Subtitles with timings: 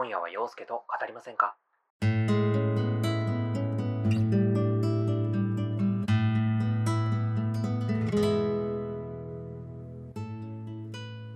[0.00, 1.56] 今夜は陽介と語りませんか？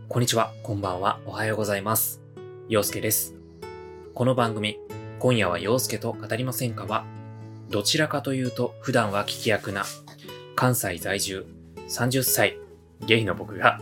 [0.08, 2.22] こんにちは、こんばんは、おはようございます。
[2.68, 3.34] 陽介です。
[4.14, 4.78] この番組、
[5.18, 7.04] 今夜は陽介と語りませんかは、
[7.68, 9.82] どちらかというと普段は聞き役な、
[10.54, 11.46] 関西在住、
[11.88, 12.58] 30歳、
[13.00, 13.80] ゲイの僕が、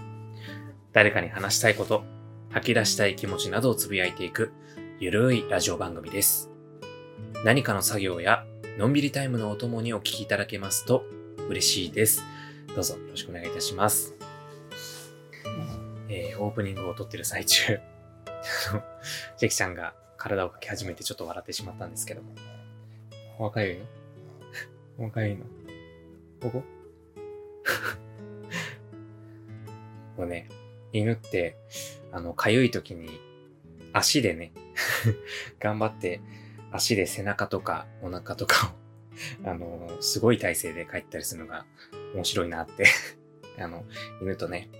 [0.94, 2.02] 誰かに話したいこと、
[2.48, 4.54] 吐き出したい気持ちなどをつぶやいていく、
[5.00, 6.50] ゆるいラジオ番組です。
[7.42, 8.44] 何かの作業や、
[8.76, 11.04] のんびりタイムのお供にお聞きいただけますと
[11.48, 12.22] 嬉しいです。
[12.74, 14.14] どうぞよろしくお願いいたします。
[16.10, 17.80] えー、オープニングを撮ってる最中、
[18.26, 18.82] あの
[19.38, 22.34] ジェキちゃんが体をかき始めてちょっと笑ってしまったんですけども。
[23.38, 23.86] お若いの
[24.98, 25.46] お若いの
[26.42, 26.62] ここ？
[30.20, 30.50] もうね、
[30.92, 31.56] 犬って、
[32.12, 33.18] あの、かゆい時に
[33.92, 34.52] 足でね、
[35.58, 36.20] 頑張って
[36.72, 38.74] 足で背中とかお腹とか
[39.44, 41.66] を、 あの、すごい体勢で帰ったりするのが
[42.14, 42.86] 面白いなって、
[43.58, 43.84] あの、
[44.20, 44.70] 犬とね、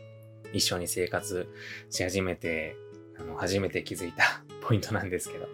[0.52, 1.48] 一緒に生活
[1.90, 2.76] し始めて、
[3.18, 5.48] あの、初めて気づいたポイントなんですけど。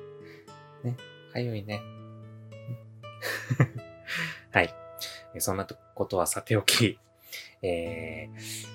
[0.85, 0.97] ね、
[1.33, 1.83] かゆいね。
[4.53, 4.75] はい。
[5.39, 6.99] そんなことはさておき、
[7.63, 8.67] えー、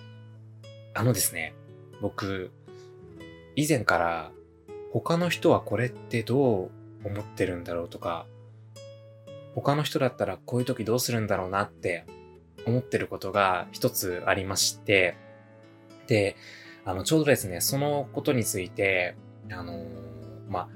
[0.93, 1.55] あのですね、
[2.01, 2.51] 僕、
[3.55, 4.31] 以前から
[4.93, 6.71] 他の人はこれってどう
[7.07, 8.25] 思ってるんだろうとか、
[9.55, 12.05] 他の人だったらこういう時どうするんだろうなって
[12.65, 15.15] 思ってることが一つありまして、
[16.07, 16.35] で、
[16.83, 19.15] あの、ちょうどですね、そのことについて、
[19.51, 19.85] あのー
[20.49, 20.69] まあ、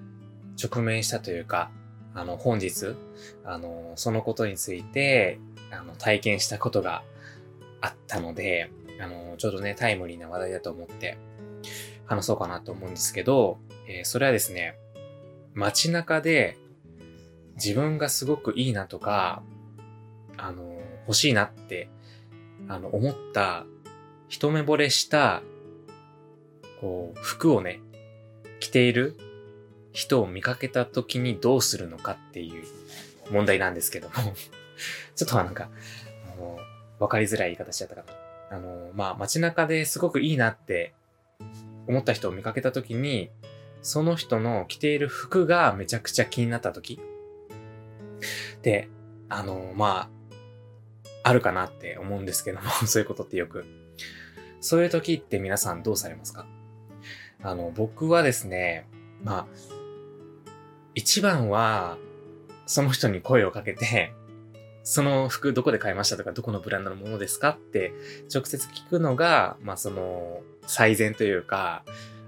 [0.61, 1.71] 直面したというか、
[2.13, 2.95] あの、本日、
[3.43, 5.39] あのーそのことについて、
[5.71, 7.03] あの、体験したことが
[7.81, 11.17] あったので、あのーちょうどね、タイムリーな話題だと思って、
[12.05, 13.57] 話そうかなと思うんですけど、
[13.87, 14.77] えーそれはですね、
[15.53, 16.57] 街中で
[17.55, 19.41] 自分がすごくいいなとか、
[20.37, 20.75] あの
[21.07, 21.89] 欲しいなって、
[22.67, 23.65] あの、思った、
[24.27, 25.43] 一目惚れした、
[26.81, 27.79] こう、服をね、
[28.59, 29.15] 着ている
[29.93, 32.65] 人を見かけた時にどうするのかっていう
[33.31, 34.13] 問題なんですけども、
[35.15, 35.69] ちょっとなんか、
[36.33, 36.59] あの、
[36.99, 38.03] わかりづらい言い方しちゃったか
[38.49, 38.57] な。
[38.57, 40.93] あの、まあ、街中ですごくいいなって
[41.87, 43.29] 思った人を見かけた時に、
[43.85, 46.99] その人の着ている服がめちゃくちゃ気になった時
[48.63, 48.89] で、
[49.29, 53.63] あの、まあ、あるかなって思うんですけども、 そういうことってよく。
[54.59, 56.47] そういう時って皆さんどうされますか？
[57.43, 58.87] あの、僕はですね、
[59.23, 59.47] まあ、
[60.95, 61.99] 一番は、
[62.65, 64.13] その人に声をかけて、
[64.81, 67.93] その服どこで買いましたとか、どこのブランドのものですかって
[68.33, 71.83] 直接聞くのが、まあその、最善というか、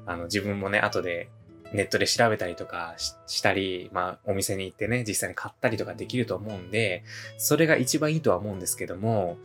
[0.05, 1.31] あの自分もね、後で
[1.73, 2.95] ネットで調べたりとか
[3.27, 7.03] したり、まあお店に行ってね、実際に買ったりとかできると思うんで、
[7.37, 9.37] それが一番いいとは思うんですけども、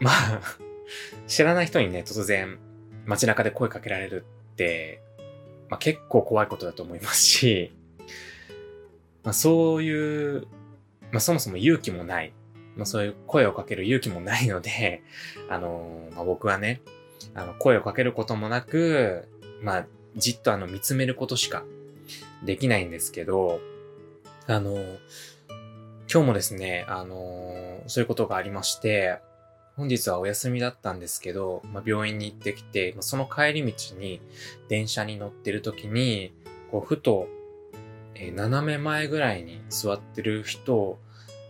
[0.00, 0.40] まあ、
[1.26, 2.58] 知らない人にね、突然
[3.06, 5.02] 街中で声かけられるって、
[5.68, 7.72] まあ結構怖いことだと思いますし、
[9.24, 10.46] まあそういう、
[11.12, 12.32] まあそもそも勇気もない、
[12.76, 15.02] まあそういう声をかける勇気もないので、
[15.48, 16.80] あの、まあ僕はね、
[17.34, 19.28] あの声をかけることもなく、
[19.62, 19.86] まあ
[20.16, 21.64] じっとあの見つめることしか
[22.44, 23.60] できないんですけど、
[24.46, 24.76] あの、
[26.10, 29.18] 今日もですね、あの、そういうことがありまして、
[29.76, 34.20] 本日はお休みだったんですけど、まあ、病院に行ってきて、まあその帰り道に
[34.68, 36.32] 電車に乗ってる時に、
[36.70, 37.28] こう、ふと、
[38.14, 40.98] えー斜め前ぐらいに座ってる人を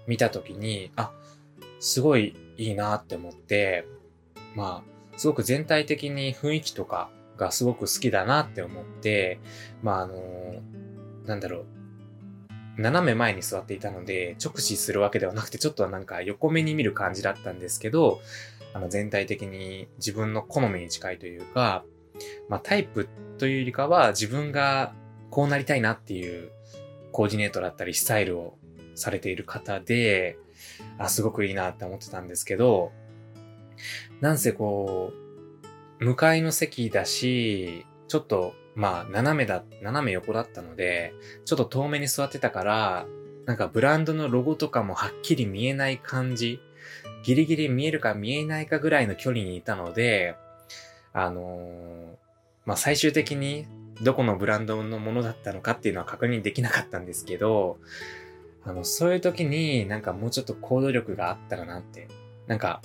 [0.06, 1.12] 見た時に、あ、
[1.80, 3.86] すごいいいなって思って、
[4.54, 9.40] まあ、すごく全体的に雰囲気とかがすごく好きだなって思って、
[9.82, 10.16] まあ、あの
[11.24, 11.60] なんだろ
[12.76, 18.20] う、斜め前に座っていたので、直視するわけではなくて、ちょっとなんか横目に見る感じだったんですけど、
[18.74, 21.84] あの全体的に自分の好みに近いというか、
[22.48, 24.92] まあタイプというよりかは自分が
[25.30, 26.50] こうなりたいなっていう
[27.12, 28.58] コーディネートだったりスタイルを
[28.94, 30.38] されている方で、
[30.98, 32.92] あ、すごくいいなって思ってたんですけど、
[34.20, 35.27] なんせこう、
[36.00, 41.12] 向かいの席だし、ちょっと、まあ、斜めだ、斜め横だったので、
[41.44, 43.06] ちょっと遠目に座ってたから、
[43.46, 46.60] なんかブランドのロゴとかもはっきり見えない感じ、
[47.24, 50.36] ギリギリ見えるか見えないかぐらいの距離にいたので、
[51.12, 52.28] あのー
[52.68, 53.66] まあ、最終的に
[54.02, 57.78] どこのブランドのものだったのかっていうのは確認できなかったんですけど、
[58.62, 62.08] あの、そういう時になんかもうちょっと行動力があったらなって、
[62.46, 62.82] なんか、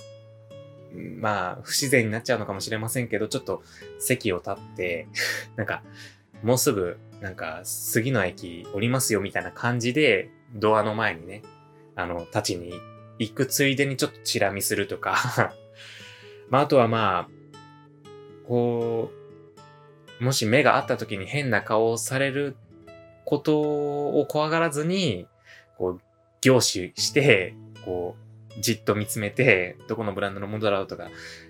[0.94, 3.62] まあ、不自然になっちゃうのかもしれませんけど、ちょっと
[3.98, 5.08] 席を立って、
[5.56, 5.82] なんか、
[6.42, 11.42] もうすぐなんか、次の駅降りますよみたいな感じで、ドアの前にね、
[11.96, 12.74] あの、立ちに
[13.18, 15.54] 行くついでにちょっとチラ見するとか。
[16.50, 17.28] まあ、あとはまあ、
[18.46, 19.10] こ
[20.20, 22.56] う、もし目があった時に変な顔をされる
[23.24, 25.26] ことを怖がらずに、
[25.78, 26.00] こう、
[26.40, 27.54] 凝視して、
[27.84, 28.23] こう、
[28.60, 31.08] じっと見つめて、どこのブランドのものだろうとか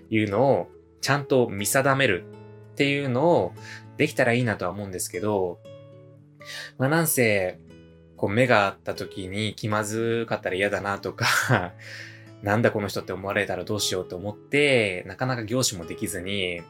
[0.09, 0.69] いうのを
[1.01, 2.25] ちゃんと見定める
[2.73, 3.53] っていうのを
[3.97, 5.59] できたらいいなとは思うんですけど、
[6.77, 7.59] まあなんせ、
[8.17, 11.73] こう目があった時に気まずかったら嫌だなとか
[12.41, 16.61] なんだこの人って思われたらどうしようと思って、なかなか業種もできずに、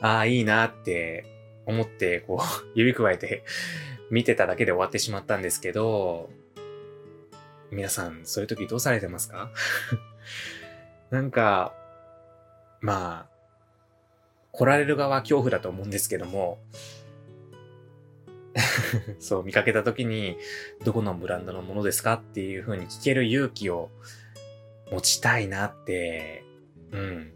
[0.00, 1.24] ああ、いいなって
[1.64, 3.44] 思って、こう、指くわえて
[4.10, 6.30] 見てただけで終わってしまったんですけど、
[7.70, 9.50] 皆さん、そういう時どうされてますか？
[11.10, 11.74] なんか、
[12.80, 13.36] まあ、
[14.52, 16.58] 来られる側は恐怖だと思うんですけども、
[19.20, 20.36] そう、見かけた時に、
[20.84, 23.90] どこのブランドのものですかっていう風に聞ける勇気を
[24.90, 26.44] 持ちたいなって、
[26.92, 27.32] うん、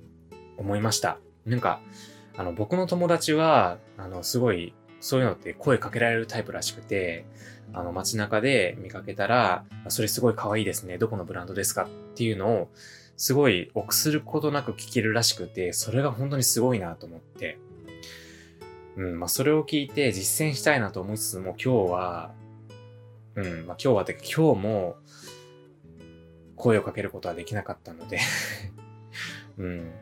[0.56, 1.18] 思いました。
[1.44, 1.80] なんか、
[2.36, 7.24] あの、僕の友達は、あの、すごい、そういうのって声かけられるタイプらしくて、
[7.72, 10.98] あの、街中で見かけたら、それすごい可愛いですね。
[10.98, 12.68] どこのブランドですかっていうのを、
[13.16, 17.58] すごい臆することなく聞けるらしくて、それが本当にすごいなと思って。
[18.96, 22.34] うん、まあ、それを聞いて実践したいなと思いつつも、今日は、
[23.34, 24.96] うん、まあ、今日はてか今日も、
[26.56, 28.20] 声をかけることはできなかったので
[29.58, 29.92] うん。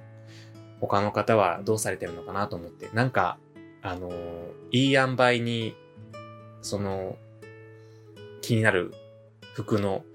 [0.81, 3.39] 他の方はどうされてるのかなと思って、なんか、
[3.83, 5.75] あのー、いい塩梅に、
[6.63, 7.17] その、
[8.49, 8.95] 気になる
[9.53, 10.07] 服の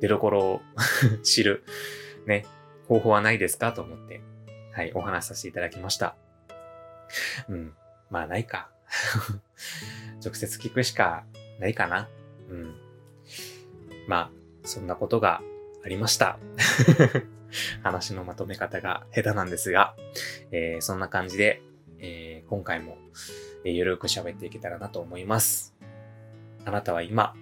[0.00, 0.62] 出所を
[1.22, 1.62] 知る、
[2.24, 2.46] ね、
[2.88, 4.22] 方法はないですかと思って、
[4.72, 6.16] はい、お話しさせていただきました。
[7.50, 7.74] うん。
[8.08, 8.70] まあ、ないか。
[10.24, 11.26] 直接聞くしか
[11.60, 12.08] ないかな。
[12.48, 12.74] うん。
[14.08, 15.42] まあ、そんなことが
[15.84, 16.38] ありました。
[17.84, 19.94] 話のまとめ方が下手なんですが、
[20.50, 21.60] えー、そんな感じで、
[21.98, 22.96] えー、今回も、
[23.66, 25.74] えー、ゆるく喋っていけたらなと思います。
[26.64, 27.34] あなたは今、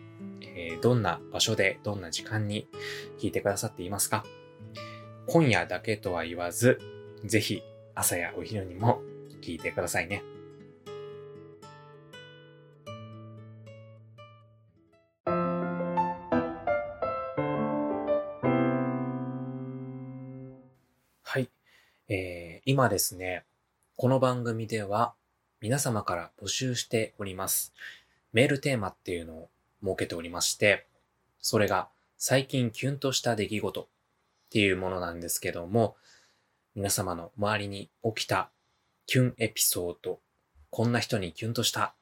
[0.81, 2.67] どんな場所で、どんな時間に
[3.19, 4.25] 聞いてくださっていますか？
[5.27, 6.79] 今夜だけとは言わず、
[7.25, 7.63] ぜひ
[7.95, 9.03] 朝やお昼にも
[9.43, 10.23] 聞いてくださいね。
[21.23, 21.49] はい
[22.09, 23.45] えー、今ですね、
[23.97, 25.15] この番組では
[25.61, 27.75] 皆様から募集しております。
[28.33, 29.51] メールテーマっていうのを
[29.83, 30.87] 設けておりまして、
[31.41, 31.89] それが
[32.19, 33.87] 最近キュンとした出来事っ
[34.51, 35.97] ていうものなんですけども、
[36.75, 38.51] 皆様の周りに起きた
[39.07, 40.21] キュンエピソード、
[40.71, 41.95] こんな人にキュンとした、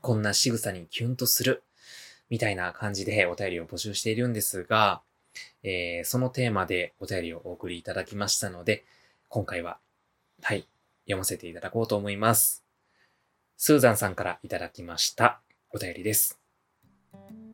[0.00, 1.62] こんな仕草にキュンとする、
[2.28, 5.02] みたいな感じでお便りを募集しているんですが、
[5.62, 8.84] えー、そのテーマでお便りをお送りいただきましたので、
[9.28, 9.78] 今回は、
[10.42, 10.66] はい、
[11.04, 12.64] 読ませていただこうと思います。
[13.56, 15.40] スーザンさんからいただきました
[15.72, 16.39] お便りです。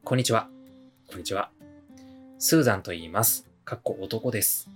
[0.06, 0.48] こんにちは。
[1.08, 1.50] こんにちは。
[2.38, 3.48] スーザンと言います。
[3.64, 4.70] かっこ男です。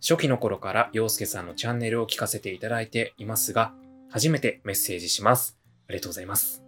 [0.00, 3.72] 初期の頃から洋介さんのチャンネルを聞かせていただいていますが、
[4.10, 5.56] 初めてメッセージします。
[5.88, 6.64] ありがとうございます。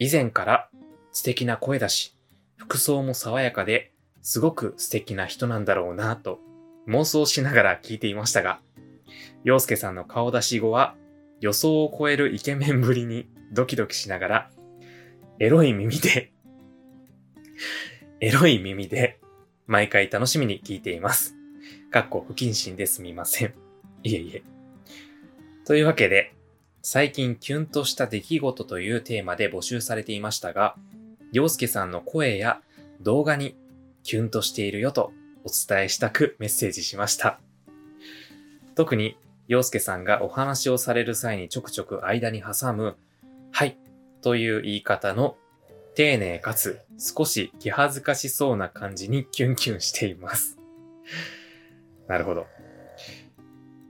[0.00, 0.68] 以前から
[1.12, 2.14] 素敵な声だし、
[2.56, 6.40] 服装も爽やかで、すごく素敵な人なんだろうなと
[6.88, 8.60] 妄想しながら聞いていましたが、
[9.44, 10.94] 洋介さんの顔出し後は
[11.40, 14.50] 予想を超えるイケメンぶりにドキドキしながら、
[15.42, 16.30] エロい耳で
[18.20, 19.18] エロい耳で
[19.66, 21.34] 毎回楽しみに聞いています。
[21.90, 23.54] かっこ不謹慎ですみません。
[24.04, 24.44] いえいえ。
[25.66, 26.32] というわけで、
[26.80, 30.76] 最近キュンとした出来事というテーマで募集されていましたが、
[31.32, 32.60] 洋介さんの声や
[33.00, 33.56] 動画に
[34.04, 37.40] キュンとしているよとお伝えしたくメッセージしました。
[38.76, 39.18] 特に、
[39.48, 42.96] 洋介さんがお話をされる際にちょくちょく間に挟む、
[43.50, 43.76] はい、
[44.22, 45.36] という言い方の
[45.94, 50.58] 丁寧かつ少し気恥ずかしそうな感じにキュンキュンしています。
[52.08, 52.46] なるほど。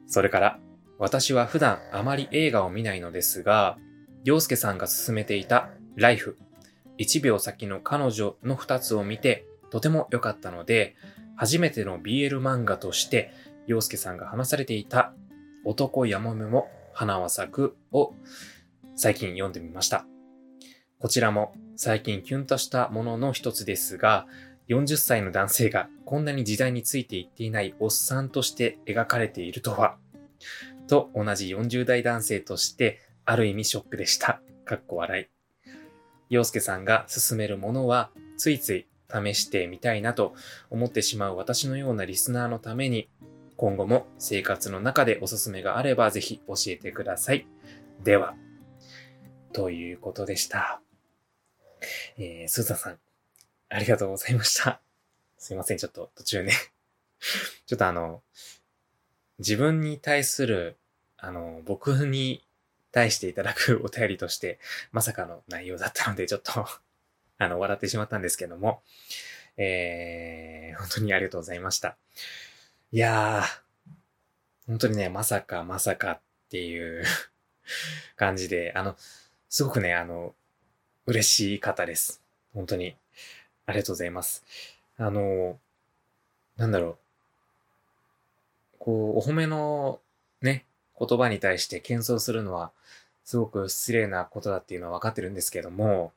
[0.07, 0.59] それから、
[0.99, 3.79] 私は普段あまり映画を見ないのですが、
[4.25, 6.37] 洋介さんが勧めていたライフ、
[6.99, 10.97] 1秒先の彼女の2つを見てとても良かったので、
[11.37, 13.33] 初めての BL 漫画として、
[13.67, 15.15] 洋介さんが話されていた
[15.65, 18.15] 男やもめも花は咲くを
[18.97, 20.12] 最近読んでみました。
[21.03, 24.29] こちらも最近キュンとしたものの一つですが、
[24.69, 29.97] 40歳の男性がこんなに時代についていっていないおっさんとして描かれているとは、
[30.87, 34.43] と同じ40代男性としてある意味ショックでした。
[34.65, 35.27] かっこ笑い。
[36.31, 40.35] 洋介さんが勧めるものはついつい試してみたいなと
[40.71, 43.09] 思ってしまう私のようなリスナーのために
[43.57, 47.49] 今後も生活の中でおすすめがあればぜひ教えてください。
[48.05, 48.37] では、
[49.53, 50.81] ということでした。
[52.19, 52.99] えー、スーザンさん、
[53.69, 54.81] ありがとうございました。
[55.39, 56.53] すいません、ちょっと途中ね
[57.67, 58.23] ちょっとあの、
[59.39, 60.77] 自分に対する、
[61.17, 62.47] あの、僕に
[62.91, 64.59] 対していただくお便りとして、
[64.93, 66.67] まさかの内容だったので、ちょっと
[67.45, 68.83] あの、笑ってしまったんですけども、
[69.57, 71.97] えー、本当にありがとうございました。
[72.93, 73.91] いやー、
[74.69, 76.21] 本当にね、まさかまさかっ
[76.51, 77.05] ていう
[78.17, 78.97] 感じで、あの、
[79.49, 80.35] すごくね、あの、
[81.07, 82.23] 嬉しい方です。
[82.55, 82.97] 本当に。
[83.67, 84.45] ありがとうございます。
[84.99, 85.59] あの、
[86.57, 86.97] なんだろう。
[88.79, 90.01] こう、お褒めの
[90.41, 90.65] ね、
[90.99, 92.73] 言葉に対して謙遜するのは、
[93.25, 96.13] すごく失礼なことだっていうのは分かってるんですけども、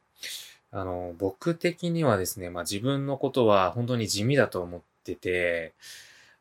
[0.71, 5.73] あの、僕的にはですね、まあ自分のことは本当に地味だと思ってて、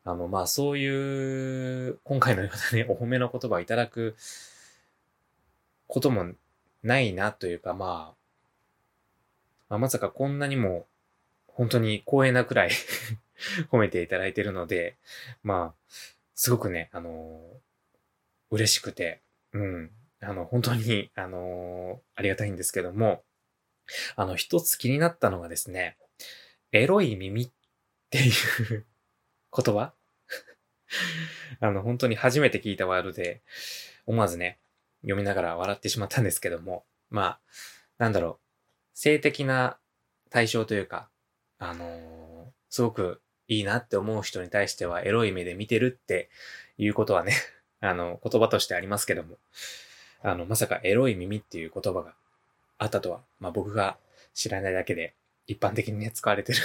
[0.03, 4.15] あの、まあそういう、今回のようなね、 お褒めの言葉をいただく
[5.87, 6.33] ことも
[6.83, 8.24] ないなというか、まあ、
[9.75, 10.87] まあ、まさかこんなにも
[11.47, 12.69] 本当に光栄なくらい
[13.69, 14.95] 褒めていただいてるので、
[15.43, 15.93] まあ、
[16.33, 17.41] すごくね、あの
[18.51, 19.91] 嬉しくて、うん、
[20.21, 23.23] あの、本当に、あのありがたいんですけども、
[24.15, 25.97] あの、一つ気になったのがですね、
[26.71, 27.51] エロい耳っ
[28.09, 28.85] ていう
[29.55, 29.93] 言葉？
[31.59, 33.41] あの、本当に初めて聞いたワードで、
[34.05, 34.57] 思わずね、
[35.01, 37.39] 読みながら笑ってしまったんですけども、まあ、
[37.97, 38.44] なんだろう、
[38.95, 39.77] 性的な
[40.31, 41.09] 対象というか、
[41.59, 46.29] あのー、すごくいいなって思う人に対してはエロい目で見てるって
[46.77, 47.33] いうことはね
[47.81, 49.37] あの、言葉としてありますけども、
[50.23, 52.15] あの、まさかエロい耳っていう言葉が
[52.77, 53.97] あったとは、まあ僕が
[54.33, 55.13] 知らないだけで
[55.45, 56.59] 一般的にね、使われてる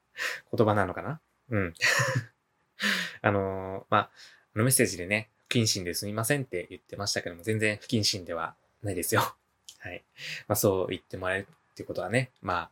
[0.54, 1.20] 言葉なのかな？
[1.48, 1.74] うん。
[3.22, 4.10] あのー、まあ、
[4.54, 9.34] のメッセージでね、不謹慎ですみませんって言ってましたけども、全然不謹慎ではないですよ。
[9.78, 10.04] はい。
[10.46, 12.70] まあそう言ってもらえっていうことはね、ま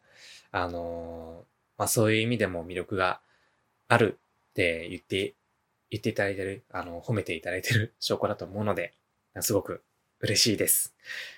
[0.52, 1.44] あ、あの、
[1.76, 3.20] まあそういう意味でも魅力が
[3.88, 4.18] ある
[4.50, 5.34] って言って、
[5.90, 8.92] 言っていただいてる、あの、褒めていただいてる 証拠だと思うので、
[9.40, 9.82] すごく
[10.20, 10.94] 嬉しいです。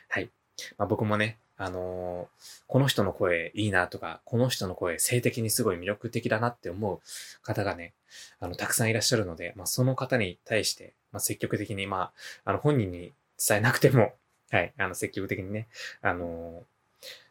[0.09, 0.31] はい。
[0.79, 7.01] まあ僕もね、あのー、この人の声いいなとか、この人の声性的にすごい魅力的だなって思う
[7.43, 7.93] 方がね、
[8.39, 12.13] あの、たくさんいらっしゃるので、まあ、その方に対して、まあ、積極的に、ま
[12.45, 14.15] あ、あの、本人に伝えなくても、
[14.51, 15.69] はい、あの、積極的にね、
[16.01, 16.65] あのー、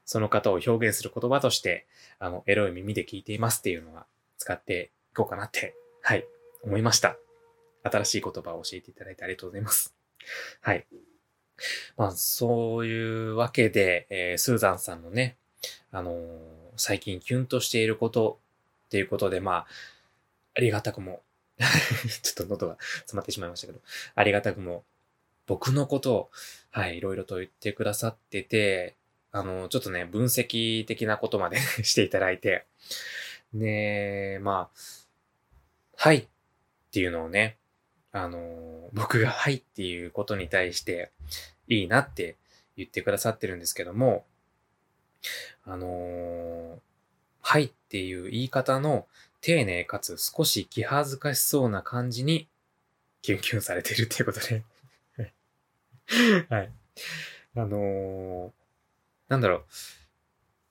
[0.10, 1.86] その方を表現する言葉として、
[2.18, 4.08] あの、エロい耳で聞いていますっていうのは
[4.40, 6.26] 使っていこうかなって、はい、
[6.64, 7.16] 思いました。
[7.84, 9.94] 新しい言葉を教えていただいてありがとうございます。
[10.62, 10.88] はい。
[11.96, 15.38] まあ、そういうわけで、えー、スーザンさんのね、
[15.92, 16.16] あのー、
[16.76, 18.40] 最近キュンとしていること
[18.88, 19.68] っていうことで、まあ、
[20.58, 21.22] ありがたくも
[22.24, 23.80] ちょっと喉が詰まってしまいましたけど、
[24.16, 24.84] ありがたくも、
[25.46, 26.32] 僕のことを、
[26.72, 28.96] はい、いろいろと言ってくださってて、
[29.32, 32.66] あの、ちょっとね、分析的なことまで していただいて、
[33.54, 34.80] ねえまあ、
[35.96, 36.28] はいっ
[36.92, 37.58] ていうのをね、
[38.12, 41.12] あの、僕がはいっていうことに対して
[41.68, 42.38] いいなって
[42.76, 44.26] 言ってくださってるんですけども、
[45.66, 46.80] あの
[47.42, 49.08] はいっていう言い方の
[49.42, 52.48] 丁寧かつ少し気恥ずかしそうな感じに
[53.22, 54.64] キュンキュンされてるっていうことで
[56.50, 56.72] はい。
[57.56, 58.52] あのー、
[59.30, 59.66] なんだろう。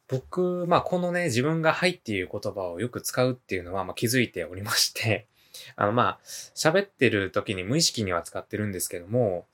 [0.08, 5.26] 僕、まあ、このね、自分がはいっていう言葉をよく使うっていうのは、まあ、気づいておりまして
[5.76, 9.46] あの、まあ、喋ってる時に無意識には使ってるんですけども、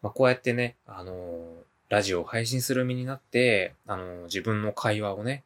[0.00, 5.44] まあ、こうやってね、あのー、ラジオを配信する身になって、あのー、自分の会話をね、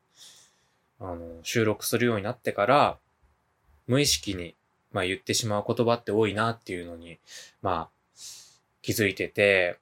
[1.00, 2.98] あのー、収録するようになってから、
[3.88, 4.54] 無意識に、
[4.92, 7.18] まあ、言ってしまう言葉って多いなっていうのに、
[7.62, 8.16] まあ、
[8.80, 9.78] 気づいてて、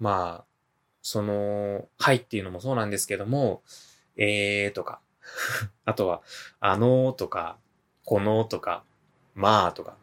[0.00, 0.51] まあ、
[1.02, 3.62] その、はいっていうのもそうなんですけども、
[4.16, 5.00] えーとか、
[5.84, 6.22] あとは、
[6.60, 7.58] あのーとか、
[8.04, 8.84] このーとか、
[9.34, 9.96] まあとか、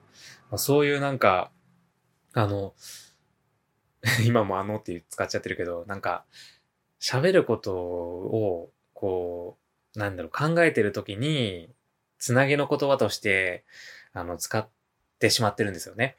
[0.49, 1.51] まあ、そういうなんか、
[2.33, 2.73] あの、
[4.25, 6.25] 今もあのって使っちゃってるけど、なんか、
[6.99, 9.57] 喋ることを、こ
[9.95, 11.73] う、なんだろう、考えてるときに、
[12.17, 13.63] つなげの言葉として、
[14.13, 14.67] あの、使っ
[15.19, 16.17] てしまってるんですよね。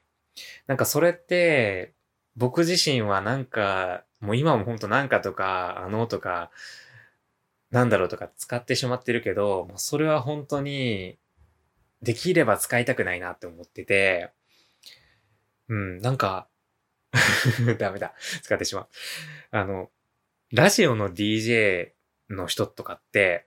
[0.66, 1.92] なんかそれって、
[2.36, 6.50] 僕自身はなんか、もう今もほんとなんかとか、あのとか、
[7.70, 11.18] なんだろうとか使ってしまってるけど、もうそれは本当に
[12.02, 14.32] できれば使いたくないなって思ってて、
[15.68, 16.48] うん、なんか
[17.78, 18.14] ダメだ。
[18.42, 18.88] 使ってしまう。
[19.50, 19.90] あの、
[20.52, 21.92] ラジオの DJ
[22.28, 23.46] の人とかって、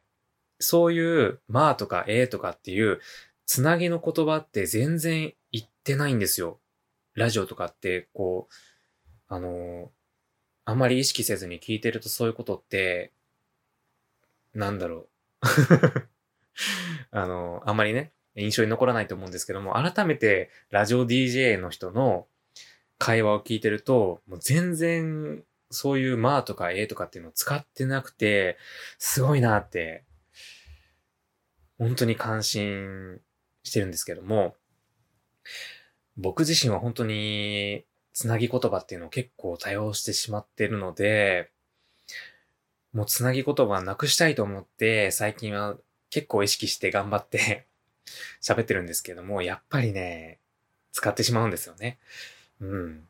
[0.60, 3.00] そういう、まあとかえーとかっていう、
[3.46, 6.60] つなぎの言葉って全然言ってないんですよ。
[7.14, 8.54] ラジオとかって、こう、
[9.28, 9.92] あの
[10.66, 13.12] あまり意識せずに聞いてるとそういうことって、
[14.54, 15.10] なんだろう。
[17.12, 22.28] あのあんまりね、印象に残らないと思うんですけども、改めてラジオ DJ の人の
[22.98, 28.58] 会話を聞いてると、もう全然そういうまあとかえとかっていうのを使ってなくて、
[28.98, 30.04] すごいなって、
[31.78, 33.20] 本当に感心
[33.64, 34.56] してるんですけども、
[36.16, 41.50] 僕自身は本当につなぎ言葉っていうのを結構多用してしまってるので、
[42.94, 45.76] もうつなぎ言葉なくしたいと思って、最近は
[46.12, 47.66] 結構意識して頑張って
[48.42, 50.40] 喋ってるんですけども、やっぱりね、
[50.92, 51.98] 使ってしまうんですよね。
[52.62, 53.08] うん。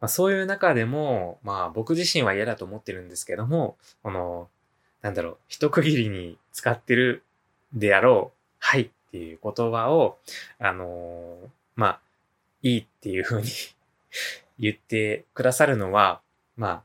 [0.00, 4.50] まあ、そういう中でも、まあ僕自身は嫌だと思ってるんですけども、この、
[5.00, 7.24] なんだろう、一区切りに使ってる
[7.72, 10.18] であろう、はいっていう言葉を、
[10.58, 12.00] あのー、まあ、
[12.62, 13.48] いいっていう風に
[14.58, 16.20] 言ってくださるのは、
[16.56, 16.82] ま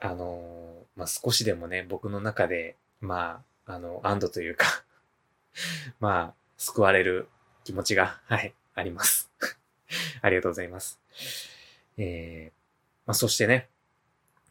[0.00, 4.66] あ、あの、まあ、少しでもね、僕の中で、まあ、あの、安堵というか
[6.00, 7.28] まあ、救われる
[7.64, 9.30] 気持ちが、はい、あります
[10.22, 11.00] ありがとうございます。
[11.96, 12.58] えー、
[13.06, 13.68] まあ、そしてね、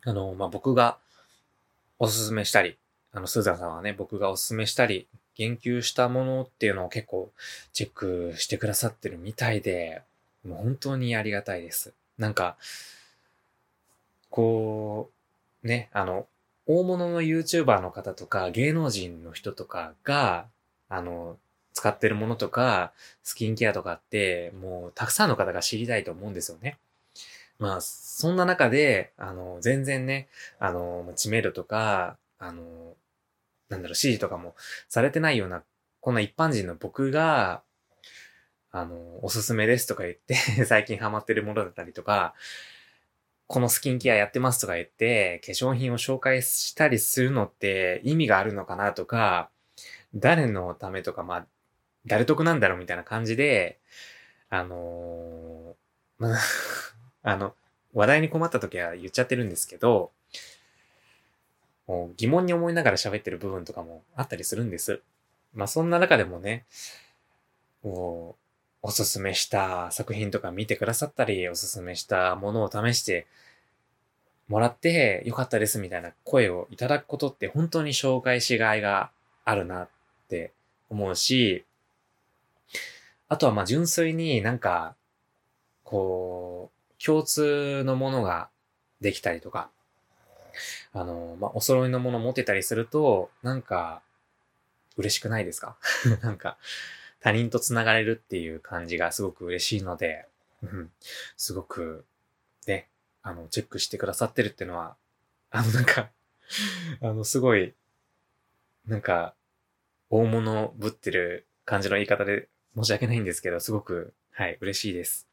[0.02, 1.00] あの、まあ、僕が
[1.98, 2.78] おすすめしたり、
[3.12, 7.32] あの、スーザンさんはね、僕がおすすめしたり、言及したものっていうのを結構
[7.72, 10.04] チェックしてくださってるみたいで、
[10.43, 11.93] もう本当にありがたいです。
[12.17, 12.58] なんか、
[14.29, 15.10] こ
[15.63, 16.27] う、ね、あの、
[16.65, 20.46] 大物の YouTuber の方とか芸能人の人とかが、
[20.88, 21.38] あの、
[21.74, 22.91] 使ってるものとか、
[23.24, 26.77] スキンケアとかって、もうたくさんの方が知りたいと思うんですよね。
[27.58, 30.29] まあ、そんな中で、あの、全然ね、
[30.60, 32.63] あの、知名度とか、あの、
[33.69, 34.55] なんだろう、指示とかも
[34.88, 35.63] されてないような、
[36.01, 37.61] こんな一般人の僕が、
[38.72, 42.34] あの、おすすめですとか言って 最近ハマってるものだったりとか、
[43.48, 49.50] このスキンケアやってますとか言って、化粧品を紹介したりするのって意味があるのかなとか、
[50.14, 51.48] 誰のためとか、まあ、
[52.05, 53.79] 誰得なんだろうみたいな感じで、
[54.50, 56.40] あのー、まあ、
[57.24, 57.55] あの、
[57.94, 60.12] 話題に困った時は言っちゃってるんですけど、
[61.88, 65.01] もう疑問に思いながら喋ってる部分とかもあったりするんです。
[65.53, 66.66] まあそんな中でもね、
[67.82, 68.38] も、
[68.81, 73.27] おすすめした作品とか見てくださったり、おすすめしたものを試して
[74.48, 79.11] もらってよかったですみたいな声をいただくことって本当に紹介しがいが
[79.46, 79.89] あるなっ
[80.29, 80.51] て
[80.89, 81.65] 思うし、
[83.27, 84.96] あとはまあ純粋になんか、
[85.83, 88.50] こう、共通のものが
[89.01, 89.70] できたりとか、
[90.94, 94.01] あの、まあ、お揃いのもの持ってたりすると、なんか、
[94.98, 95.77] 嬉しくないですか？
[96.22, 96.57] なんか、
[97.20, 100.25] 他人と繋がれるっていう感じがすごく嬉しいので、
[100.64, 100.92] うん、
[101.38, 102.05] すごく、
[102.68, 102.88] ね、
[103.22, 104.96] あの、チェックしてくださってるっていうのは、
[105.51, 106.10] あの、なんか
[107.01, 107.74] あの、すごい、
[108.86, 109.36] なんか、
[110.10, 115.27] 大物ぶってる感じの言い方で申し訳ないんですけど、すごく、はい、嬉しいです。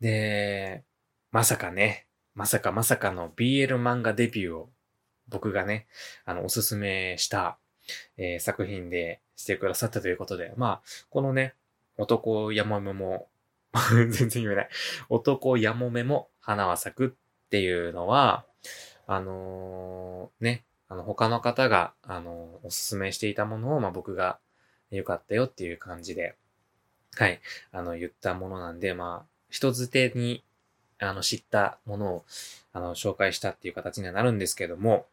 [0.00, 0.82] で、
[1.30, 4.70] まさかね、まさかまさかの BL 漫画デビューを
[5.28, 5.86] 僕がね、
[6.24, 7.58] あの、おすすめした、
[8.16, 11.54] えー、作品でしてくださったということで、まあ、このね、
[11.96, 13.28] 男やもめも
[13.92, 14.68] 全然言えない。
[15.08, 18.44] 男やもめも花は咲くっていうのは、
[19.06, 24.38] あのー、ね、あの、他の方が、あのー、おすすめしていたものを、まあ、僕が
[24.90, 26.36] 良かったよっていう感じで、
[27.16, 27.40] はい、
[27.72, 30.44] あの、言ったものなんで、まあ、人づてに、
[30.98, 32.24] あの、知ったものを、
[32.72, 35.06] あの、紹介したっていう形にはなるんですけども、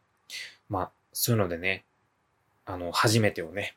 [0.68, 1.84] まあ、そういうのでね、
[2.64, 3.76] あの、初めてをね、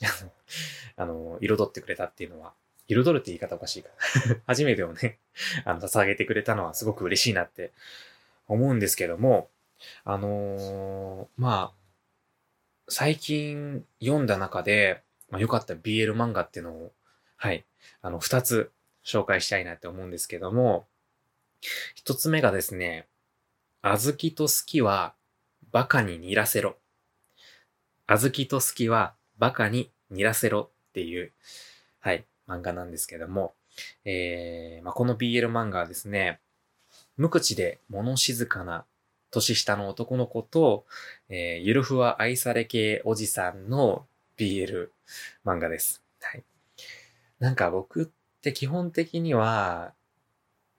[0.96, 2.54] あの、彩ってくれたっていうのは、
[2.88, 3.90] 彩るって言い方おかしいか
[4.46, 5.18] 初めてをね、
[5.64, 7.72] あの、捧げてくれたのはすごく嬉しいなって
[8.48, 9.50] 思うんですけども、
[10.04, 11.82] あのー、まあ、
[12.88, 16.92] 最近読んだ中で、まあ、良かった BL 漫画っていうのを、
[17.36, 17.64] はい、
[18.02, 18.70] あの、二つ
[19.04, 20.86] 紹介したいなって思うんですけども、
[21.94, 23.08] 一つ目がですね、
[23.80, 25.14] あずきと好きは
[25.70, 26.76] バカに煮らせろ。
[28.06, 31.32] あずきと好きはバカに煮らせろっていう、
[32.00, 33.54] はい、漫画なんですけども、
[34.04, 36.40] えー、まあ、この BL 漫画はですね、
[37.16, 38.84] 無口で物静かな
[39.30, 40.84] 年下の男の子と、
[41.28, 44.90] えー、ゆるふわ愛され系おじさんの BL
[45.44, 46.02] 漫画です。
[46.20, 46.44] はい。
[47.38, 48.06] なんか僕っ
[48.42, 49.94] て基本的には、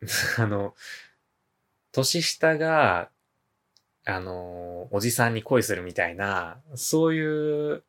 [0.38, 0.76] あの、
[1.92, 3.10] 年下が
[4.06, 7.84] あの、おじさんに恋するみたいな、そういう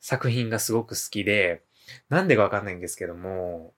[0.00, 1.62] 作品がすごく好きで、
[2.08, 3.74] なんでかわかんないんですけども、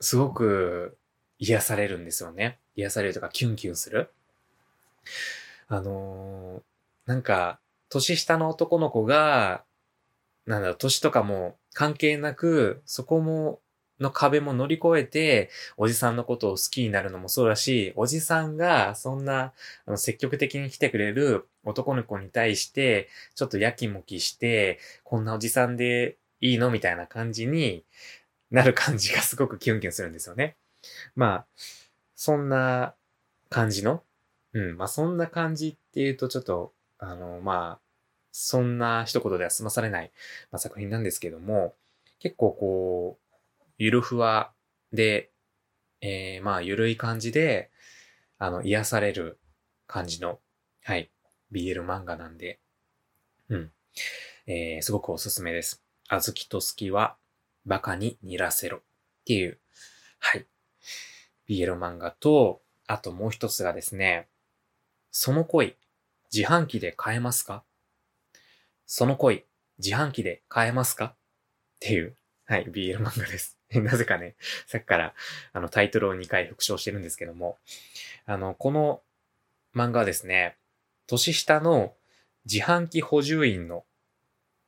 [0.00, 0.98] すごく
[1.38, 2.58] 癒されるんですよね。
[2.76, 4.10] 癒されるとかキュンキュンする。
[5.68, 6.62] あの、
[7.06, 9.64] なんか、年下の男の子が、
[10.46, 13.60] なんだろう、年とかも関係なく、そこも、
[14.00, 19.52] の壁も乗り越えて、おじさんのことを好きになるのもそうだし、おじさんがそんな、
[19.86, 27.84] あの、積極的に来てくれる男の子に対して、ちょっとやきもきして、こんなおじさんでいいのみたいな感じに
[28.50, 30.56] なる感じがすごくキュンキュンするんですよね。
[31.14, 31.46] まあ、
[32.14, 32.94] そんな
[33.48, 34.02] 感じの、
[34.52, 37.84] うん、まあそんな感じっていうとちょっと、あの、まあ、
[38.32, 40.10] そんな一言では済まされない、
[40.50, 41.74] まあ、作品なんですけども、
[42.18, 43.23] 結構こう、
[43.78, 44.52] ゆるふわ
[44.92, 45.30] で、
[46.00, 47.70] えー、まあ、ゆるい感じで、
[48.38, 49.40] あの、癒される
[49.86, 50.40] 感じの、
[50.84, 51.10] はい、
[51.52, 52.60] BL 漫画なんで、
[53.48, 53.72] うん。
[54.46, 55.82] えー、すごくおすすめです。
[56.08, 57.16] あずきと好きは、
[57.64, 58.80] バカに煮らせろっ
[59.24, 59.58] ていう、
[60.18, 60.46] はい、
[61.48, 64.28] BL 漫画と、あともう一つがですね、
[65.10, 65.76] その恋、
[66.32, 67.64] 自販機で買えますか？
[68.86, 69.46] その恋、
[69.78, 71.04] 自販機で買えますか？
[71.06, 71.16] っ
[71.80, 73.58] ていう、はい、BL 漫画です。
[73.82, 74.34] なぜかね、
[74.66, 75.14] さっきから、
[75.52, 77.58] あの、タイトルを2回復唱してるんですけども、
[78.26, 79.02] あの、この
[79.74, 80.56] 漫画はですね、
[81.06, 81.94] 年下の
[82.44, 83.84] 自販機補充員の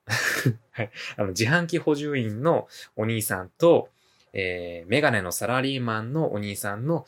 [0.70, 3.90] はい、あの、自販機補充員のお兄さんと、
[4.32, 7.06] えー、メガネのサラリーマンのお兄さんの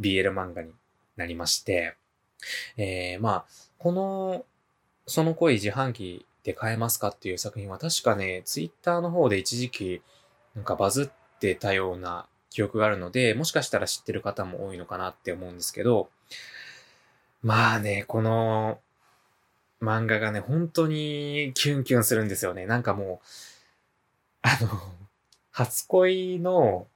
[0.00, 0.72] BL 漫画に
[1.16, 1.96] なりまして、
[2.76, 3.44] えー、まあ、
[3.78, 4.44] この、
[5.06, 10.02] その恋自販機で買えますかっていう作品は確かね、ツイッターの方で一時期
[10.54, 16.08] なんかバズってたような記憶があるので、もしかしたら知ってる方も多いのかなって思うんですけど、
[17.42, 18.78] まあね、この
[19.82, 22.66] 漫画がね、本当にキュンキュンするんですよね。
[22.66, 23.26] なんかもう、
[24.42, 24.68] あの、
[25.50, 26.86] 初恋の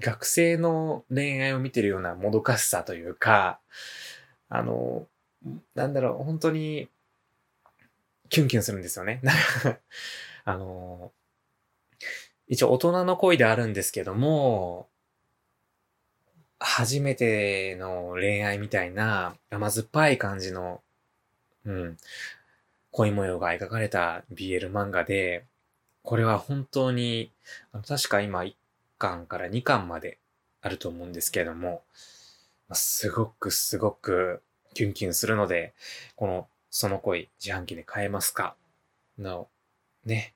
[0.00, 3.60] 学生の恋愛を見てるようなもどかしさというか、
[4.48, 5.06] あの、
[5.76, 6.88] なんだろう、本当に、
[8.28, 9.20] キュンキュンするんですよね。
[10.44, 11.12] あの、
[12.50, 14.88] 一応大人の恋であるんですけども、
[16.58, 20.82] 初めての恋愛みたいな甘酸っぱい感じの、
[21.64, 21.96] うん、
[22.90, 25.46] 恋模様が描かれた BL 漫画で、
[26.02, 27.30] これは本当に、
[27.72, 28.54] あの確か今1
[28.98, 30.18] 巻から2巻まで
[30.60, 31.84] あると思うんですけれども、
[32.72, 34.42] すごくすごく
[34.74, 35.72] キュンキュンするので、
[36.16, 38.56] このその恋自販機で買えますか？
[39.20, 39.46] の、
[40.04, 40.34] ね、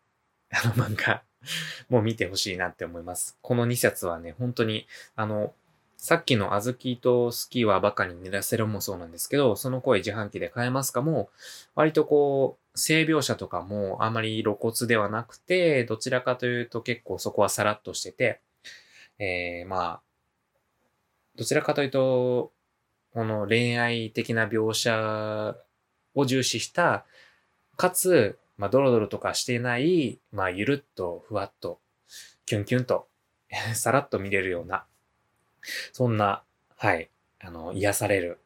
[0.53, 1.25] あの漫画、
[1.89, 3.37] もう見てほしいなって思います。
[3.43, 5.55] この2冊はね、本当に、あの、
[5.97, 11.31] さっきの小豆とスキーはバカに寝らせるもそうなんですけど、その声自販機で買えますかも、
[11.75, 18.41] 割とこう、性描写とかもあまり露骨ではなくて、どちらかというと結構そこはさらっとしてて、
[19.19, 20.03] えー、まあ、
[21.37, 22.53] どちらかというと、
[23.13, 25.57] この恋愛的な描写
[26.15, 27.07] を重視した、
[27.77, 31.81] かつ、まあ、ドロドロとかしてない、まあ、ゆるっと、ふわっと、
[32.47, 33.09] キュンキュンと、
[33.75, 34.87] さらっと見れるような、
[35.93, 36.45] そんな、
[36.77, 38.41] はい、あの、癒される。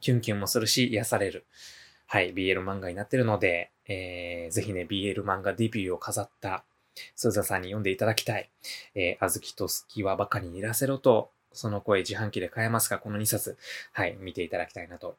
[0.00, 1.44] キュンキュンもするし、癒される。
[2.06, 6.64] はい、BL 漫画になってるので、えー、ぜひね、BL 漫画デビューを飾った、
[7.14, 8.50] スーザさんに読んでいただきたい。
[8.94, 12.98] えー、あずきとすきはばかにいらせろと、その声自販機で買えますか？
[12.98, 13.58] この2冊、
[13.92, 15.16] はい、見ていただきたいなと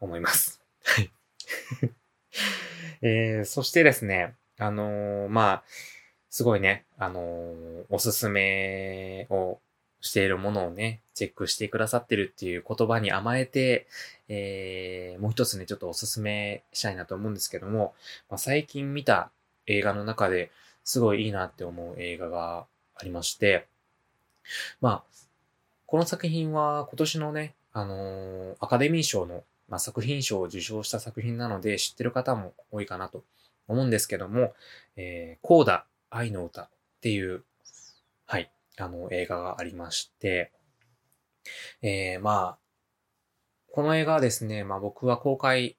[0.00, 0.60] 思います。
[0.84, 1.10] はい。
[3.02, 5.62] えー、そしてですね、あのー、まあ、
[6.28, 9.60] すごいね、あのー、おすすめを
[10.00, 13.86] しているものをね、チェックしてくださってるっていう言葉に甘えて、
[14.28, 17.94] えー、もう一つね、ちょっとおすすめしたいなと思うんですけども、
[18.28, 19.30] まあ、最近見た
[19.66, 20.50] 映画の中で
[20.84, 22.66] すごいいいなって思う映画が
[22.96, 23.66] ありまして、
[24.80, 25.02] まあ、
[25.86, 33.24] この作品は今年のね、あのー、アカデミー賞の、まあ、作品賞を受賞した作品なので知ってる方も多いかなと
[33.68, 34.52] 思うんですけども、
[34.96, 36.68] えー、コーダ愛の歌っ
[37.00, 37.44] ていう、
[38.26, 40.50] はい、あの映画がありまして、
[41.82, 42.58] えー、まあ、
[43.72, 45.76] この映画はですね、まあ僕は公開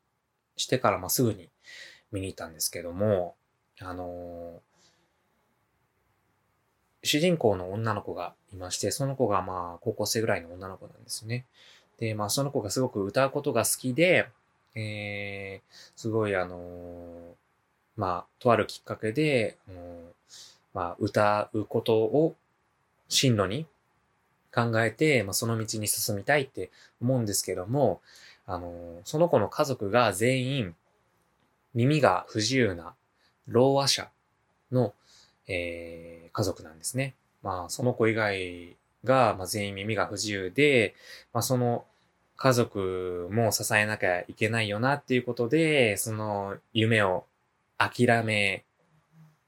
[0.56, 1.49] してからまあすぐに
[2.13, 3.36] 見に行ったんですけども、
[3.82, 11.45] あのー、主人公の女の子がいまして、その子がまあ高校生ぐらいの女の子なんですよね。
[12.01, 14.27] で、まあその子がすごく歌うことが好きで、
[14.75, 16.59] えー、すごいあのー、
[17.95, 19.79] まあ、とあるきっかけで、あの、
[20.73, 22.35] まあ、歌うことを
[23.09, 23.67] 進路に
[24.53, 28.01] 考えて、まあ、その道に進みたいって思うんですけども、
[28.47, 30.75] あの、その子の家族が全員
[31.75, 32.95] 耳が不自由な
[33.47, 34.09] 老和者
[34.71, 34.93] の、
[35.47, 37.13] えー、家族なんですね。
[37.43, 40.95] まあ、その子以外が、まあ、全員耳が不自由で、
[41.33, 41.85] まあ、その
[42.41, 47.25] 家族も支えなきゃいけないよなっていうことで、その夢を
[47.77, 48.65] 諦め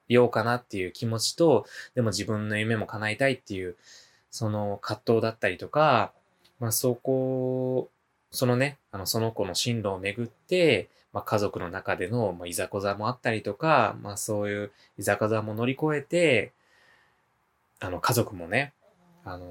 [0.07, 3.77] ようかなっていう気持ちと、でも自分の夢も叶えたいっていう、
[4.29, 6.13] その葛藤だったりとか、
[6.59, 7.89] まあそこ、
[8.29, 16.51] そのね、あの、その子の進路をめぐって、まあ家族の中での、まあ、いざこざもあったりとか、まあそういういざこざも乗り越えて、
[17.79, 18.71] あの、家族もね、
[19.25, 19.49] あのー、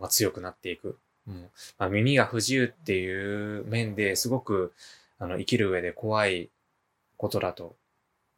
[0.00, 0.98] まあ強くなっていく。
[1.26, 1.50] うん。
[1.78, 4.72] まあ耳が不自由っていう面ですごく、
[5.18, 6.50] あの、生きる上で怖い
[7.16, 7.76] ことだと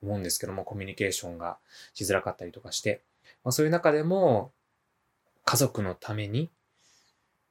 [0.02, 1.58] 思うんですけども、コミュニケーションが
[1.94, 3.02] しづらかったりとかして、
[3.42, 4.52] まあ、そういう中でも、
[5.44, 6.50] 家族のために、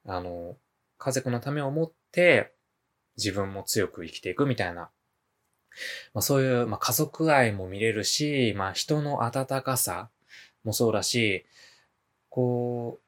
[0.06, 0.56] あの、
[0.98, 2.52] 家族のためを思って、
[3.16, 4.90] 自分も強く生きていくみたいな、
[6.12, 10.08] まあ、そういう、まあ、家族愛も見れるし、まあ、人の温かさ
[10.64, 11.44] もそうだし、
[12.28, 13.03] こう、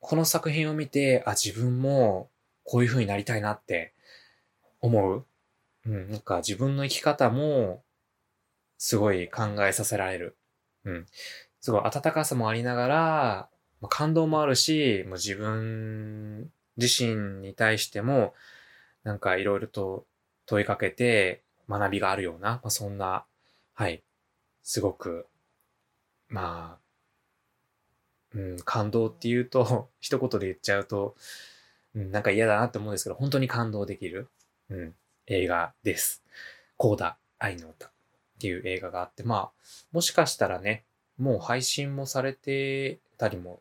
[0.00, 2.28] この作品を見て、あ、自分も
[2.64, 3.92] こういう風になりたいなって
[4.80, 5.24] 思う？
[5.86, 7.82] うん、なんか自分の生き方も
[8.76, 10.36] すごい考えさせられる。
[10.84, 11.06] うん。
[11.60, 13.48] すごい温かさもありながら、
[13.88, 18.34] 感動もあるし、もう自分自身に対しても、
[19.04, 20.06] なんかいろいろと
[20.46, 23.24] 問いかけて学びがあるような、まあ、そんな、
[23.74, 24.02] はい、
[24.62, 25.26] すごく、
[26.28, 26.87] まあ、
[28.34, 31.16] うん、感動っていうと、 一言で言っちゃうと、
[31.94, 34.28] うん、なんか嫌だなって思うんですけど、本当に感動できる、
[34.70, 34.94] うん、
[35.26, 36.22] 映画です。
[36.76, 37.90] コーダ愛の歌。
[38.38, 39.52] っていう映画があって、まあ、
[39.90, 40.84] もしかしたらね、
[41.18, 43.60] もう配信もされてたりも、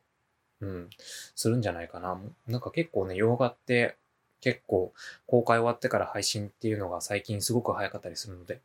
[0.62, 0.90] うん、
[1.36, 2.20] するんじゃないかな。
[2.48, 3.98] なんか結構ね、洋画って
[4.40, 4.94] 結構
[5.26, 8.62] 公開終わってから配信っていうのが最近すごく早かったりするので、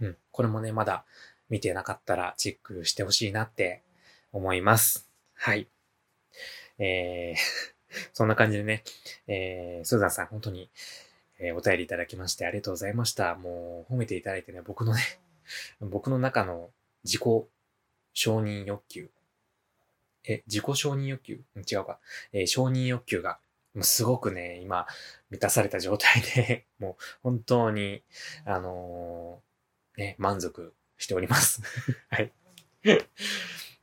[0.00, 1.04] うん、これもね、まだ
[1.48, 3.82] 見てなかったらチェックしてほしいなって
[4.32, 5.09] 思います。
[5.42, 5.68] はい。
[6.78, 7.80] えー
[8.12, 8.84] そんな感じでね、
[9.26, 10.70] えー、スーザンさん、本当に、
[11.38, 13.34] えー、お便りいただきましてありがとうございました。
[13.34, 15.00] もう褒めていただいてね、僕のね、
[15.80, 16.70] 僕の中の
[17.04, 17.22] 自己
[18.12, 19.10] 承認欲求。
[20.24, 21.40] え、自己承認欲求？
[21.56, 21.98] 違うか。
[22.32, 23.40] えー、承認欲求が、
[23.74, 24.86] もうすごくね、今、
[25.30, 28.04] 満たされた状態で、 もう本当に、
[28.44, 31.62] あのー、ね、満足しております。
[32.10, 32.32] はい。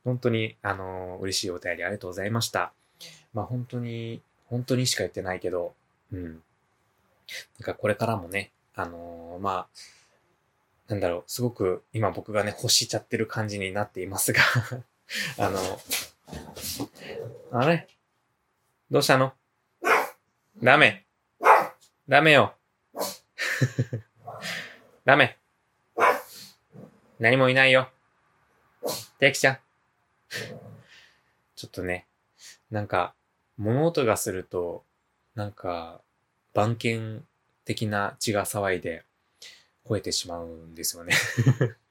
[0.08, 2.72] 本当に、あのー、嬉しいお便りありがとうございました。
[3.34, 5.74] まあ本当に、本当にしか言ってないけど、
[6.10, 6.24] うん。
[6.24, 9.68] なんかこれからもね、あのー、まあ、
[10.88, 14.40] なんだろう、すごく今僕がね、欲しちゃってる感じになっていますが
[15.36, 15.58] あの、
[17.52, 17.86] あれ？
[18.90, 19.34] どうしたの？
[20.62, 21.04] ダメ。
[22.08, 22.54] ダメよ。
[25.04, 25.36] ダメ。
[27.20, 27.90] 何もいないよ。
[29.18, 29.67] てきちゃん。
[31.56, 32.06] ちょっとね、
[32.70, 33.14] なんか、
[33.56, 34.84] 物音がすると、
[35.34, 36.00] なんか、
[36.54, 37.24] 番犬
[37.64, 39.04] 的な血が騒いで
[39.84, 41.14] 吠えてしまうんですよね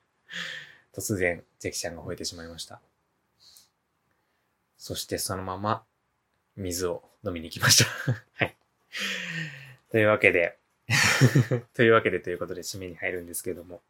[0.93, 2.81] 突然、ゼキちゃんが吠えてしまいました。
[4.77, 5.83] そしてそのまま
[6.55, 8.55] 水を飲みに行きました はい。
[9.91, 10.57] というわけで
[11.73, 13.81] というわけでということで締めに入るんですけども、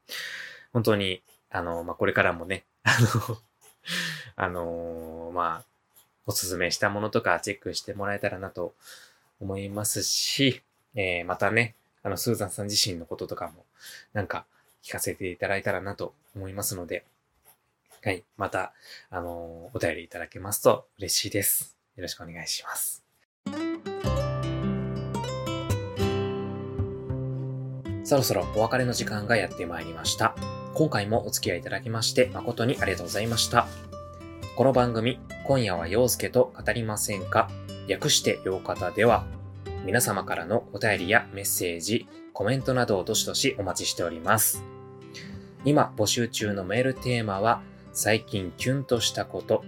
[0.74, 3.42] 本当に、あの、まあ、これからもね、あの
[4.38, 5.66] あのー、まあ、
[6.28, 8.74] おすすめしたものとかチェックしてもらえたらなと
[9.42, 10.62] 思いますし、
[10.96, 13.66] えー、またね、あの、スーザンさん自身のこととかも、
[14.14, 14.46] なんか、
[14.84, 17.04] 聞かせていただいたらなと思いますので、
[18.04, 18.24] はい。
[18.38, 18.74] また、
[19.10, 21.76] あのー、お便りいただけますと嬉しいです。
[21.96, 23.04] よろしくお願いします。
[28.04, 30.36] そろそろお別れの時間がやってまいりました。
[30.76, 33.68] 今回もお付き合いいただきまして誠にありがとうございました。
[34.58, 37.48] この番組、今夜は陽介と語りませんか？
[37.88, 39.24] 略して陽方では、
[39.86, 44.64] 皆様からのお便りやメッセージ、コメントなどをどしどしお待ちしております。
[45.64, 47.62] 今募集中のメールテーマは、
[47.94, 49.64] 最近キュンとしたこと、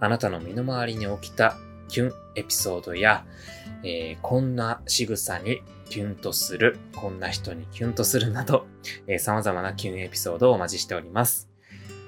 [0.00, 1.56] あなたの身の回りに起きた
[1.88, 3.24] キュンエピソードや、
[3.84, 8.66] えー、こんな仕草にキュンとする、こんな人にキュンとするなど、
[9.06, 11.48] えー、様々なキュンエピソードをお待ちしております。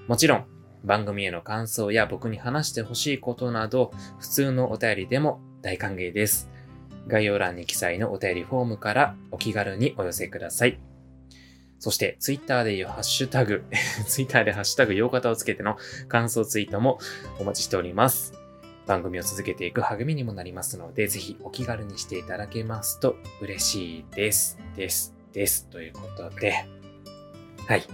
[0.09, 0.45] もちろん、
[0.85, 6.51] 番組への感想や僕に話してほしいことなど、普通のお便りでも大歓迎です。
[7.09, 10.79] 概要欄に記載のお便りフォームからお気軽にお寄せください。
[11.79, 13.65] そして、ツイッターでいうハッシュタグ、
[14.07, 16.99] ツイッターでハッシュタグ、洋方をつけての感想ツイートも
[17.41, 18.35] お待ちしております。
[18.87, 24.59] 番組を続けていく励みにもなりますので、ぜひお気軽にしていただけますと嬉しいです。
[24.77, 25.15] です。
[25.33, 25.67] です。
[25.71, 26.67] ということで、
[27.67, 27.85] はい。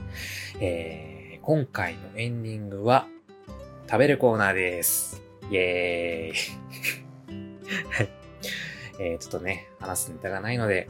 [0.61, 3.07] えー、今回のエンディングは、
[3.87, 5.22] 食べるコーナーです。
[5.51, 6.33] イェーイ。
[7.90, 8.09] はい。
[9.01, 10.88] えー、ちょっとね、話すネタがないので、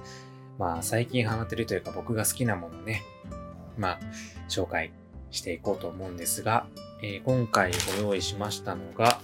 [0.58, 3.02] まあ、最近ハマってるというか僕が好きなものね、
[3.76, 4.00] まあ、
[4.48, 4.92] 紹介
[5.30, 6.66] していこうと思うんですが、
[7.02, 9.20] えー、今回ご用意しましたのが、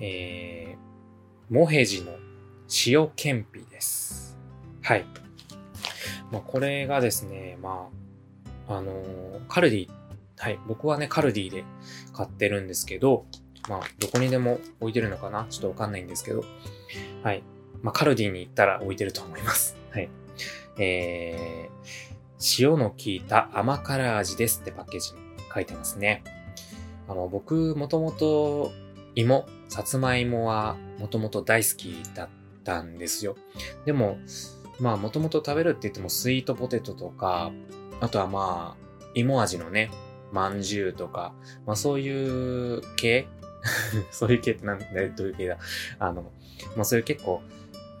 [0.00, 2.12] えー、モヘジの
[2.86, 4.36] 塩けんぴです。
[4.82, 5.06] はい。
[6.30, 7.88] まあ、これがですね、ま
[8.68, 9.97] あ、あのー、カルディっ、
[10.38, 11.64] はい、僕はね、カルディで
[12.12, 13.26] 買ってるんですけど、
[13.68, 15.46] まあ、どこにでも置いてるのかな？
[15.50, 16.44] ちょっとわかんないんですけど、
[17.22, 17.42] はい。
[17.82, 19.76] まあ、カルディに行ったら置いてると思います。
[19.90, 20.08] はい。
[20.78, 25.18] えー、塩の効いた甘辛味ですってパッケージに
[25.52, 26.22] 書いてますね。
[27.08, 28.72] あの、僕、もともと
[29.14, 32.28] 芋、さつまいもはもともと大好きだっ
[32.64, 33.36] たんですよ。
[33.84, 34.18] でも、
[34.80, 37.50] まあ、もともと食べるって言ってもスイートポテトとか、
[38.00, 39.90] あとはまあ、芋味のね、
[40.32, 41.34] まんじゅうとか、
[41.66, 43.26] まあそういう系？
[44.10, 45.58] そういう系ってなんで、どういう系だ？
[45.98, 46.32] あの、
[46.76, 47.42] まあそういう結構、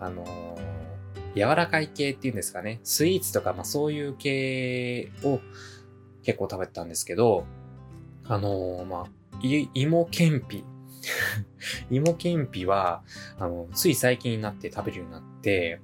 [0.00, 2.80] あのー、柔らかい系っていうんですかね？
[2.84, 5.40] スイーツとか、まあそういう系を
[6.22, 7.44] 結構食べたんですけど、
[8.24, 10.64] あのー、まあ、い芋けんぴ。
[11.90, 13.02] 芋けんぴは、
[13.38, 15.80] あの、つい最近になって食べるようになって、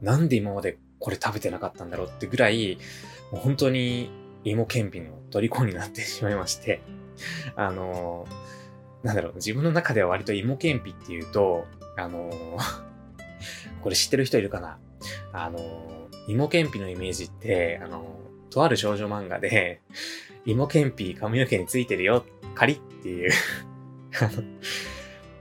[0.00, 2.78] なんで今までこれ食べてなかったんだろうってぐらい、
[3.30, 4.10] もう本当に
[4.44, 6.80] 芋けんぴの虜になってしまいまして、
[7.56, 12.58] あのー、なんだろう、自分の中では割と芋けんぴっていうと、あのー、
[13.82, 14.78] これ知ってる人いるかな？
[15.32, 19.80] あのー、芋けんぴのイメージって、あのとある少女漫画で、
[20.46, 23.30] 芋けんぴ髪の毛についてるよ、カリっていう。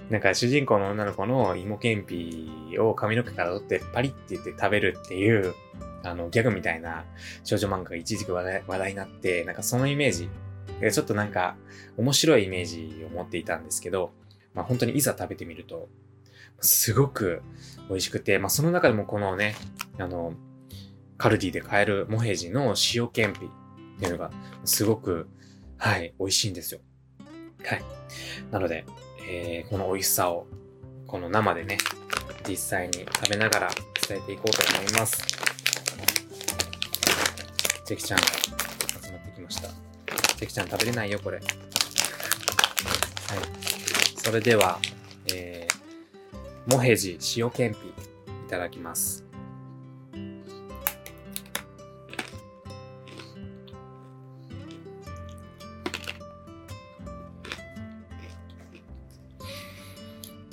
[0.09, 5.53] なんか主人公の女の子の芋けんぴを髪の毛から取ってパリって言って食べるっていう、
[6.03, 7.05] あの、ギャグみたいな
[7.43, 10.29] 少女漫画が一時期話題話題になって、なんかそのイメージ、
[10.91, 11.55] ちょっとなんか
[11.97, 14.11] 面白いイメージを持っていたんですけど、
[14.53, 15.89] まあ本当にいざ食べてみると、
[16.59, 17.41] すごく
[17.89, 19.55] 美味しくて、まあその中でもこのね、
[19.97, 20.33] あの、
[21.17, 23.49] カルディで買えるモヘジの塩けんぴっ
[23.99, 24.31] ていうのが
[24.65, 25.29] すごく、
[25.77, 26.81] はい、美味しいんですよ。
[27.65, 27.83] はい。
[28.51, 28.85] なので、
[29.29, 30.47] えー、この美味しさを、
[31.07, 31.77] この生でね、
[32.47, 33.69] 実際に食べながら
[34.07, 35.42] 伝えていこうと思います。
[37.85, 39.67] チェキちゃんが集まってきました。
[39.67, 41.37] チェキちゃん食べれないよ、これ。
[41.37, 41.45] はい。
[44.15, 44.79] それでは、
[45.33, 47.91] えー、モヘジ塩けんぴい
[48.49, 49.25] ただきます。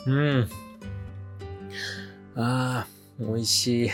[0.07, 0.51] うん。
[2.35, 2.87] ああ、
[3.21, 3.91] 美味しい。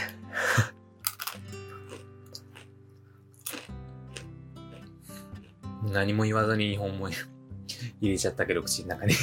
[5.96, 7.08] 何も言わずに日本も
[8.00, 9.14] 入れちゃったけど、口の中に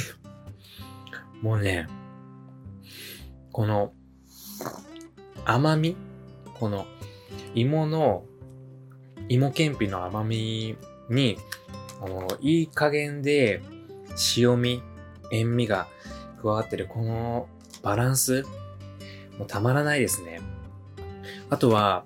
[1.40, 1.86] もうね、
[3.52, 3.92] この
[5.44, 5.96] 甘み？
[6.54, 6.86] この
[7.54, 8.24] 芋の、
[9.28, 10.76] 芋けんぴの甘み
[11.08, 11.38] に、
[12.02, 13.62] あの、いい加減で
[14.36, 14.82] 塩味、
[15.30, 15.86] 塩味が
[16.42, 17.48] 加わってるこの
[17.82, 18.42] バランス、
[19.38, 20.40] もうたまらないですね。
[21.50, 22.04] あとは、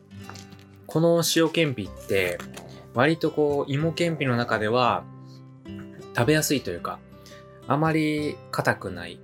[0.87, 2.39] この塩けんぴって、
[2.95, 5.05] 割とこう、芋けんぴの中では、
[6.17, 6.99] 食べやすいというか、
[7.67, 9.21] あまり硬くない。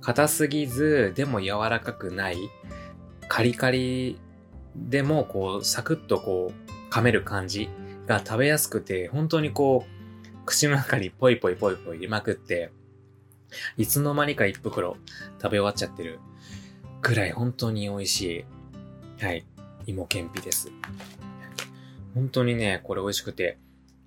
[0.00, 2.38] 硬すぎず、でも柔らかくない。
[3.28, 4.18] カリカリ
[4.76, 7.68] でもこう、サクッとこう、噛める感じ
[8.06, 12.70] が食べやすくて、本当にこう、口の中にポイポイポイポイ入れまくって、
[13.76, 14.96] いつの間にか一袋
[15.40, 16.20] 食べ終わっちゃってる
[17.02, 18.44] くらい本当に美味し
[19.20, 19.44] い、はい、
[19.86, 20.70] 芋けんぴです。
[22.14, 23.58] 本当にね、これ美味しくて、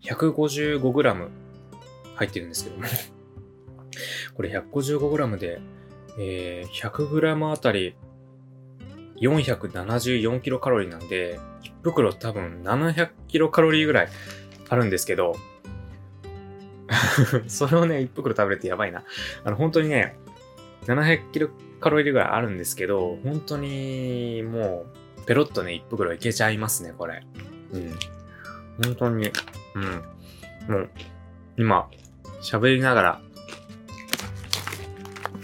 [0.04, 1.30] 155g
[2.16, 2.84] 入ってるんですけども
[4.36, 5.62] これ 155g で、
[6.20, 7.96] えー、100g あたり
[9.16, 14.10] 474キロカロリーなんで、1袋多分700キロカロリーぐらい
[14.70, 15.36] あるんですけど、
[17.48, 19.04] それをね、一袋食べれてやばいな。
[19.44, 20.16] あの、本当にね、
[20.86, 21.50] 700キロ
[21.80, 24.86] カロリーぐらいあるんですけど、本当にも
[25.22, 27.24] う、ペロッとね、一袋いけちゃいますね、これ。
[27.74, 28.00] うん。
[28.84, 29.32] 本当に、
[29.76, 29.84] うん。
[30.74, 30.90] もう、
[31.58, 31.90] 今、
[32.42, 33.22] 喋りながら、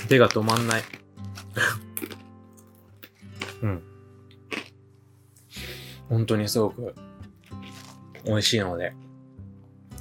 [0.07, 0.83] 手が止まんない。
[3.61, 3.83] うん。
[6.09, 6.95] 本当にすごく
[8.25, 8.93] 美味しいので、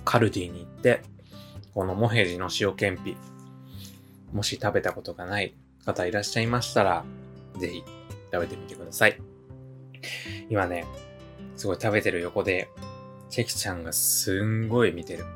[0.05, 1.03] カルディに行って、
[1.75, 3.17] このモヘジの塩けんぴ、
[4.33, 5.55] もし食べたことがない
[5.85, 7.05] 方いらっしゃいましたら、
[7.59, 7.85] ぜひ
[8.33, 9.21] 食べてみてください。
[10.49, 10.87] 今ね、
[11.59, 12.71] すごい食べてる横で、
[13.29, 15.27] チェキちゃんがすんごい見てる。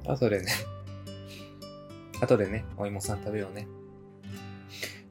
[0.08, 0.50] 後でね、
[2.20, 3.68] 後でね、お芋さん食べようね。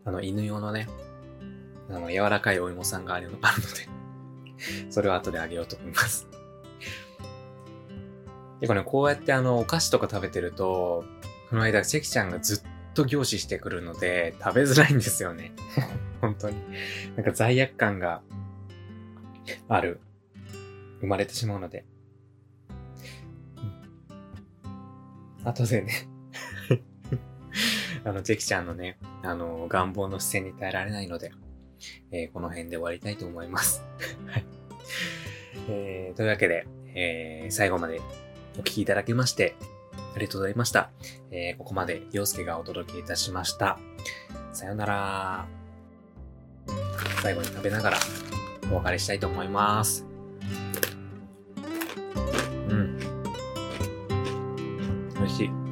[0.06, 0.88] あの、犬用のね、
[1.90, 3.88] あの、柔らかいお芋さんがあるの あるので
[4.90, 6.28] それを後であげようと思います
[8.60, 11.06] で、これ、ね、こうやってあの、お菓子とか食べてると、
[11.52, 12.62] この間、チェキちゃんがずっ
[12.96, 15.54] と凝視してくるので、食べづらいんですよね。
[16.22, 16.58] 本当に。
[17.16, 18.22] なんか罪悪感が
[19.68, 20.00] ある。
[21.02, 21.86] 生まれてしまうので。
[25.42, 25.92] うん、後でね
[28.04, 31.32] あの、チェキちゃんのね、あの、願望の視線に耐えられないので、
[32.12, 33.84] えー、この辺で終わりたいと思います。
[34.28, 34.46] はい。
[35.70, 38.00] えー、というわけで、えー、最後まで
[38.58, 39.56] お聞きいただきまして、
[40.16, 40.92] ありがとうございました。
[41.32, 43.80] えー、ここまで、洋介がお届けいたしました。
[44.54, 45.65] さよなら。
[47.22, 47.98] 最後に食べながら、
[48.72, 50.06] お別れしたいと思います。
[52.70, 52.98] うん。
[55.16, 55.65] 美味しい。